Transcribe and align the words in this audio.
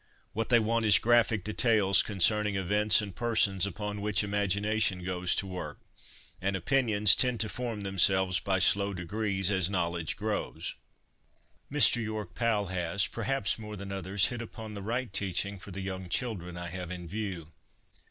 What 0.33 0.49
they 0.49 0.57
want 0.57 0.83
is 0.83 0.97
graphic 0.97 1.43
details 1.43 2.01
con 2.01 2.17
cerning 2.17 2.55
events 2.55 3.03
and 3.03 3.15
persons 3.15 3.67
upon 3.67 4.01
which 4.01 4.23
imagination 4.23 5.03
goes 5.03 5.35
to 5.35 5.45
work; 5.45 5.79
and 6.41 6.55
opinions 6.55 7.13
tend 7.15 7.39
to 7.41 7.49
form 7.49 7.81
themselves 7.81 8.39
by 8.39 8.57
slow 8.57 8.95
degrees 8.95 9.51
as 9.51 9.69
knowledge 9.69 10.17
grows. 10.17 10.73
Mr 11.71 12.03
York 12.03 12.33
Powell 12.33 12.69
has, 12.73 13.05
perhaps 13.05 13.59
more 13.59 13.75
than 13.75 13.91
others, 13.91 14.29
hit 14.29 14.41
upon 14.41 14.73
the 14.73 14.81
right 14.81 15.13
teaching 15.13 15.59
for 15.59 15.69
the 15.69 15.81
young 15.81 16.09
children 16.09 16.57
I 16.57 16.69
have 16.69 16.89
in 16.89 17.07
view. 17.07 17.51